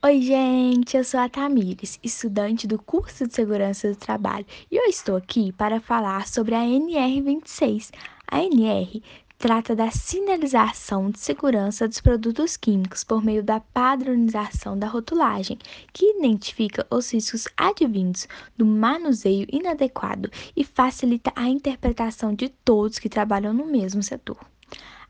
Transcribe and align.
Oi, 0.00 0.22
gente, 0.22 0.96
eu 0.96 1.02
sou 1.02 1.18
a 1.18 1.28
Tamires, 1.28 1.98
estudante 2.04 2.68
do 2.68 2.78
curso 2.80 3.26
de 3.26 3.34
Segurança 3.34 3.90
do 3.90 3.96
Trabalho, 3.96 4.46
e 4.70 4.76
eu 4.76 4.84
estou 4.84 5.16
aqui 5.16 5.50
para 5.50 5.80
falar 5.80 6.28
sobre 6.28 6.54
a 6.54 6.60
NR26. 6.60 7.90
A 8.28 8.40
NR 8.44 9.02
trata 9.36 9.74
da 9.74 9.90
sinalização 9.90 11.10
de 11.10 11.18
segurança 11.18 11.88
dos 11.88 12.00
produtos 12.00 12.56
químicos 12.56 13.02
por 13.02 13.24
meio 13.24 13.42
da 13.42 13.58
padronização 13.58 14.78
da 14.78 14.86
rotulagem, 14.86 15.58
que 15.92 16.16
identifica 16.16 16.86
os 16.88 17.12
riscos 17.12 17.48
advindos 17.56 18.28
do 18.56 18.64
manuseio 18.64 19.48
inadequado 19.50 20.30
e 20.54 20.62
facilita 20.62 21.32
a 21.34 21.48
interpretação 21.48 22.32
de 22.32 22.48
todos 22.48 23.00
que 23.00 23.08
trabalham 23.08 23.52
no 23.52 23.66
mesmo 23.66 24.00
setor. 24.00 24.38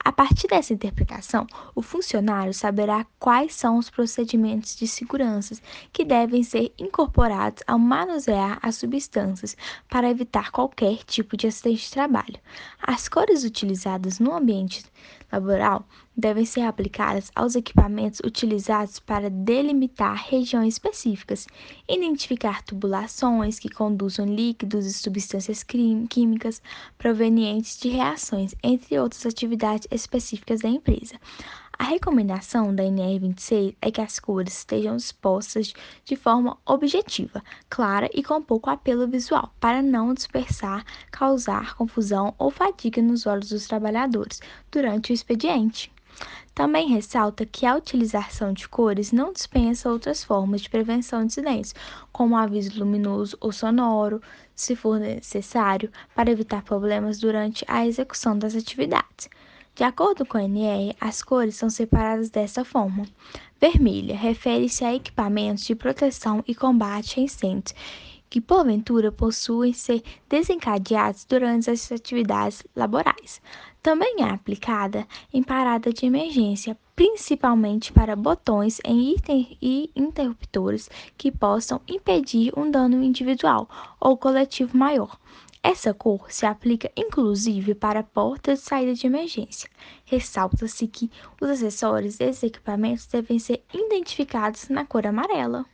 A 0.05 0.13
partir 0.13 0.49
dessa 0.49 0.73
interpretação, 0.73 1.47
o 1.75 1.83
funcionário 1.83 2.55
saberá 2.55 3.05
quais 3.19 3.55
são 3.55 3.79
os 3.79 3.91
procedimentos 3.91 4.77
de 4.77 4.87
segurança 4.87 5.57
que 5.93 6.05
devem 6.05 6.43
ser 6.43 6.73
incorporados 6.79 7.63
ao 7.67 7.79
manusear 7.79 8.59
as 8.63 8.77
substâncias 8.77 9.57
para 9.89 10.09
evitar 10.09 10.51
qualquer 10.51 11.05
tipo 11.05 11.37
de 11.37 11.47
acidente 11.47 11.85
de 11.85 11.91
trabalho. 11.91 12.39
As 12.81 13.09
cores 13.09 13.45
utilizadas 13.45 14.19
no 14.19 14.35
ambiente 14.35 14.85
laboral 15.31 15.85
devem 16.17 16.45
ser 16.45 16.63
aplicadas 16.63 17.31
aos 17.35 17.55
equipamentos 17.55 18.21
utilizados 18.25 18.99
para 18.99 19.31
delimitar 19.31 20.17
regiões 20.29 20.75
específicas, 20.75 21.47
identificar 21.89 22.63
tubulações 22.63 23.59
que 23.59 23.69
conduzam 23.69 24.27
líquidos 24.27 24.85
e 24.85 24.93
substâncias 24.93 25.63
químicas 25.63 26.61
provenientes 26.97 27.79
de 27.79 27.89
reações, 27.89 28.55
entre 28.65 28.99
outras 28.99 29.25
atividades 29.27 29.87
específicas 29.91 30.61
da 30.61 30.69
empresa. 30.69 31.17
A 31.79 31.85
recomendação 31.85 32.75
da 32.75 32.83
NR26 32.83 33.77
é 33.81 33.91
que 33.93 34.01
as 34.01 34.19
cores 34.19 34.59
estejam 34.59 34.97
expostas 34.97 35.73
de 36.05 36.17
forma 36.17 36.59
objetiva, 36.67 37.41
clara 37.71 38.11
e 38.13 38.21
com 38.23 38.43
pouco 38.43 38.69
apelo 38.69 39.07
visual, 39.07 39.55
para 39.61 39.81
não 39.81 40.13
dispersar, 40.13 40.85
causar 41.13 41.77
confusão 41.77 42.35
ou 42.37 42.51
fadiga 42.51 43.01
nos 43.01 43.27
olhos 43.27 43.51
dos 43.51 43.69
trabalhadores 43.69 44.41
durante 44.73 45.13
o 45.13 45.15
expediente. 45.15 45.93
Também 46.53 46.89
ressalta 46.89 47.47
que 47.47 47.65
a 47.65 47.77
utilização 47.77 48.53
de 48.53 48.69
cores 48.69 49.13
não 49.13 49.33
dispensa 49.33 49.89
outras 49.89 50.25
formas 50.25 50.63
de 50.63 50.69
prevenção 50.69 51.21
de 51.21 51.27
incidentes, 51.27 51.73
como 52.11 52.37
aviso 52.37 52.81
luminoso 52.81 53.37
ou 53.41 53.53
sonoro, 53.53 54.21
se 54.53 54.75
for 54.75 54.99
necessário, 54.99 55.93
para 56.17 56.33
evitar 56.33 56.63
problemas 56.63 57.21
durante 57.21 57.65
a 57.69 57.87
execução 57.87 58.37
das 58.37 58.57
atividades. 58.57 59.31
De 59.79 59.85
acordo 59.85 60.27
com 60.27 60.37
a 60.37 60.43
NR, 60.43 60.93
as 61.01 61.23
cores 61.23 61.55
são 61.55 61.71
separadas 61.71 62.31
dessa 62.31 62.65
forma. 62.65 63.07
Vermelha 63.61 64.17
refere-se 64.17 64.85
a 64.85 64.93
equipamentos 64.93 65.63
de 65.65 65.77
proteção 65.77 66.43
e 66.49 66.53
combate 66.53 67.21
a 67.21 67.23
incêndios 67.23 67.73
que 68.29 68.41
porventura 68.41 69.13
possuem 69.13 69.73
ser 69.73 70.03
desencadeados 70.29 71.25
durante 71.25 71.71
as 71.71 71.93
atividades 71.93 72.65
laborais. 72.75 73.41
Também 73.81 74.17
é 74.19 74.25
aplicada 74.25 75.07
em 75.33 75.45
parada 75.45 75.93
de 75.93 76.07
emergência, 76.07 76.77
principalmente 76.97 77.93
para 77.93 78.17
botões 78.17 78.81
e 78.85 79.91
interruptores 79.95 80.91
que 81.17 81.31
possam 81.31 81.81
impedir 81.87 82.53
um 82.57 82.69
dano 82.69 83.01
individual 83.01 83.69
ou 84.01 84.17
coletivo 84.17 84.77
maior. 84.77 85.17
Essa 85.63 85.93
cor 85.93 86.27
se 86.31 86.47
aplica 86.47 86.91
inclusive 86.97 87.75
para 87.75 88.03
portas 88.03 88.61
de 88.61 88.65
saída 88.67 88.95
de 88.95 89.07
emergência. 89.07 89.69
Ressalta-se 90.05 90.87
que 90.87 91.11
os 91.41 91.49
acessórios 91.49 92.17
desses 92.17 92.45
equipamentos 92.45 93.07
devem 93.07 93.39
ser 93.39 93.65
identificados 93.73 94.69
na 94.69 94.85
cor 94.85 95.07
amarela. 95.07 95.67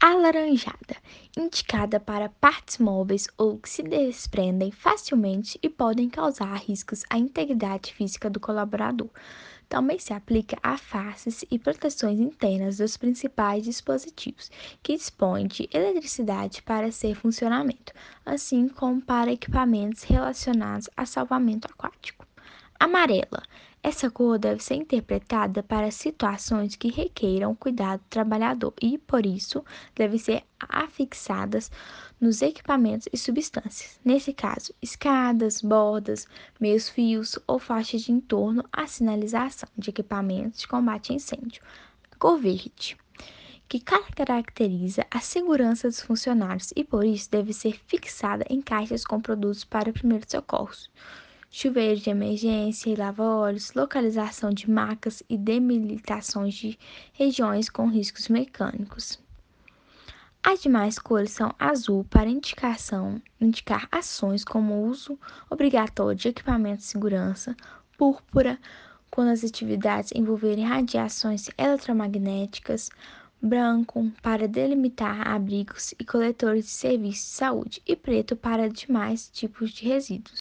Alaranjada, 0.00 0.96
indicada 1.36 1.98
para 1.98 2.28
partes 2.28 2.78
móveis 2.78 3.26
ou 3.36 3.58
que 3.58 3.68
se 3.68 3.82
desprendem 3.82 4.70
facilmente 4.70 5.58
e 5.60 5.68
podem 5.68 6.08
causar 6.08 6.54
riscos 6.54 7.02
à 7.10 7.18
integridade 7.18 7.92
física 7.92 8.30
do 8.30 8.38
colaborador. 8.38 9.10
Também 9.68 9.98
se 9.98 10.12
aplica 10.12 10.56
a 10.62 10.78
faces 10.78 11.44
e 11.50 11.58
proteções 11.58 12.20
internas 12.20 12.76
dos 12.76 12.96
principais 12.96 13.64
dispositivos 13.64 14.52
que 14.84 14.96
dispõem 14.96 15.48
de 15.48 15.68
eletricidade 15.72 16.62
para 16.62 16.92
seu 16.92 17.16
funcionamento, 17.16 17.92
assim 18.24 18.68
como 18.68 19.02
para 19.02 19.32
equipamentos 19.32 20.04
relacionados 20.04 20.88
a 20.96 21.04
salvamento 21.04 21.66
aquático. 21.66 22.27
Amarela. 22.80 23.42
Essa 23.82 24.08
cor 24.08 24.38
deve 24.38 24.62
ser 24.62 24.76
interpretada 24.76 25.64
para 25.64 25.90
situações 25.90 26.76
que 26.76 26.92
requeiram 26.92 27.52
cuidado 27.54 27.98
do 27.98 28.08
trabalhador 28.08 28.72
e, 28.80 28.98
por 28.98 29.26
isso, 29.26 29.64
devem 29.96 30.18
ser 30.18 30.44
afixadas 30.60 31.72
nos 32.20 32.40
equipamentos 32.40 33.08
e 33.12 33.16
substâncias. 33.16 33.98
Nesse 34.04 34.32
caso, 34.32 34.72
escadas, 34.80 35.60
bordas, 35.60 36.28
meios 36.60 36.88
fios 36.88 37.36
ou 37.48 37.58
faixas 37.58 38.02
de 38.02 38.12
entorno 38.12 38.64
à 38.72 38.86
sinalização 38.86 39.68
de 39.76 39.90
equipamentos 39.90 40.60
de 40.60 40.68
combate 40.68 41.12
a 41.12 41.16
incêndio. 41.16 41.62
Cor 42.16 42.38
verde 42.38 42.96
que 43.68 43.80
caracteriza 43.80 45.04
a 45.10 45.20
segurança 45.20 45.88
dos 45.88 46.00
funcionários 46.00 46.72
e 46.74 46.84
por 46.84 47.04
isso 47.04 47.30
deve 47.30 47.52
ser 47.52 47.78
fixada 47.86 48.44
em 48.48 48.62
caixas 48.62 49.04
com 49.04 49.20
produtos 49.20 49.62
para 49.64 49.92
primeiros 49.92 50.30
socorros 50.30 50.88
chuveiro 51.50 52.00
de 52.00 52.10
emergência 52.10 52.90
e 52.90 52.96
lava-óleos, 52.96 53.72
localização 53.74 54.50
de 54.50 54.70
macas 54.70 55.22
e 55.28 55.36
demilitações 55.36 56.54
de 56.54 56.78
regiões 57.12 57.68
com 57.68 57.88
riscos 57.88 58.28
mecânicos. 58.28 59.18
As 60.42 60.62
demais 60.62 60.98
cores 60.98 61.32
são 61.32 61.54
azul 61.58 62.04
para 62.04 62.28
indicação, 62.28 63.20
indicar 63.40 63.88
ações 63.90 64.44
como 64.44 64.86
uso 64.86 65.18
obrigatório 65.50 66.16
de 66.16 66.28
equipamentos 66.28 66.84
de 66.84 66.90
segurança, 66.90 67.56
púrpura 67.96 68.58
quando 69.10 69.30
as 69.30 69.42
atividades 69.42 70.12
envolverem 70.14 70.64
radiações 70.64 71.48
eletromagnéticas, 71.58 72.90
branco 73.40 74.10
para 74.22 74.48
delimitar 74.48 75.26
abrigos 75.26 75.94
e 75.98 76.04
coletores 76.04 76.64
de 76.64 76.70
serviços 76.70 77.24
de 77.24 77.30
saúde 77.30 77.82
e 77.86 77.94
preto 77.94 78.34
para 78.34 78.68
demais 78.68 79.30
tipos 79.32 79.70
de 79.70 79.88
resíduos. 79.88 80.38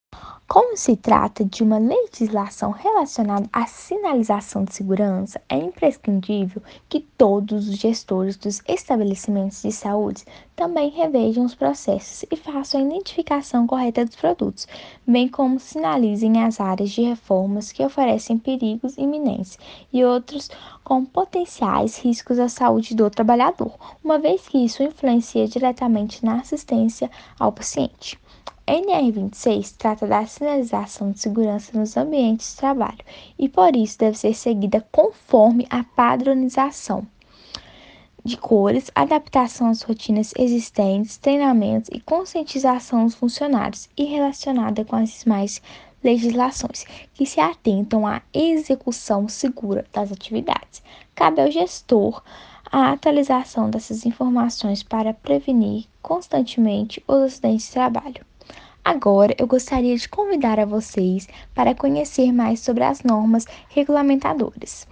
Como 0.47 0.77
se 0.77 0.95
trata 0.95 1.45
de 1.45 1.61
uma 1.61 1.77
legislação 1.77 2.71
relacionada 2.71 3.47
à 3.51 3.67
sinalização 3.67 4.63
de 4.63 4.73
segurança, 4.73 5.41
é 5.49 5.57
imprescindível 5.57 6.61
que 6.89 7.01
todos 7.17 7.67
os 7.67 7.75
gestores 7.75 8.37
dos 8.37 8.61
estabelecimentos 8.67 9.61
de 9.61 9.71
saúde 9.71 10.23
também 10.57 10.89
revejam 10.89 11.45
os 11.45 11.53
processos 11.53 12.25
e 12.31 12.35
façam 12.35 12.81
a 12.81 12.83
identificação 12.83 13.67
correta 13.67 14.03
dos 14.03 14.15
produtos, 14.15 14.67
bem 15.05 15.27
como 15.27 15.59
sinalizem 15.59 16.43
as 16.43 16.59
áreas 16.59 16.89
de 16.89 17.03
reformas 17.03 17.71
que 17.71 17.85
oferecem 17.85 18.39
perigos 18.39 18.97
iminentes 18.97 19.59
e 19.93 20.03
outros 20.03 20.49
com 20.83 21.05
potenciais 21.05 21.99
riscos 21.99 22.39
à 22.39 22.49
saúde 22.49 22.95
do 22.95 23.07
trabalhador, 23.07 23.71
uma 24.03 24.17
vez 24.17 24.47
que 24.47 24.57
isso 24.57 24.81
influencia 24.81 25.47
diretamente 25.47 26.25
na 26.25 26.39
assistência 26.39 27.11
ao 27.39 27.51
paciente. 27.51 28.19
NR26 28.65 29.75
trata 29.77 30.07
da 30.07 30.25
sinalização 30.25 31.11
de 31.11 31.19
segurança 31.19 31.77
nos 31.77 31.95
ambientes 31.95 32.53
de 32.53 32.57
trabalho 32.57 33.05
e, 33.37 33.47
por 33.47 33.75
isso, 33.75 33.99
deve 33.99 34.17
ser 34.17 34.33
seguida 34.33 34.83
conforme 34.91 35.67
a 35.69 35.83
padronização 35.83 37.05
de 38.27 38.35
cores, 38.35 38.91
adaptação 38.93 39.69
às 39.69 39.81
rotinas 39.81 40.33
existentes, 40.37 41.15
treinamentos 41.15 41.89
e 41.93 42.01
conscientização 42.01 43.05
dos 43.05 43.15
funcionários 43.15 43.89
e 43.95 44.03
relacionada 44.03 44.83
com 44.83 44.97
as 44.97 45.23
demais 45.23 45.61
legislações 46.03 46.85
que 47.13 47.25
se 47.25 47.39
atentam 47.39 48.05
à 48.05 48.21
execução 48.33 49.29
segura 49.29 49.85
das 49.93 50.11
atividades. 50.11 50.83
Cabe 51.15 51.41
ao 51.41 51.49
gestor 51.49 52.21
a 52.69 52.91
atualização 52.91 53.69
dessas 53.69 54.05
informações 54.05 54.83
para 54.83 55.13
prevenir 55.13 55.85
constantemente 56.01 57.01
os 57.07 57.23
acidentes 57.23 57.67
de 57.67 57.71
trabalho. 57.71 58.25
Agora, 58.83 59.33
eu 59.37 59.47
gostaria 59.47 59.95
de 59.95 60.07
convidar 60.07 60.59
a 60.59 60.65
vocês 60.65 61.27
para 61.55 61.73
conhecer 61.73 62.33
mais 62.33 62.59
sobre 62.59 62.83
as 62.83 63.03
normas 63.03 63.45
regulamentadoras 63.69 64.85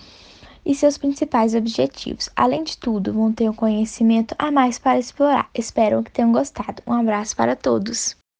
e 0.65 0.73
seus 0.73 0.97
principais 0.97 1.53
objetivos. 1.53 2.29
Além 2.35 2.63
de 2.63 2.77
tudo, 2.77 3.13
vão 3.13 3.31
ter 3.31 3.49
um 3.49 3.53
conhecimento 3.53 4.33
a 4.39 4.51
mais 4.51 4.79
para 4.79 4.99
explorar. 4.99 5.49
Espero 5.53 6.03
que 6.03 6.11
tenham 6.11 6.31
gostado. 6.31 6.81
Um 6.87 6.93
abraço 6.93 7.35
para 7.35 7.55
todos! 7.55 8.24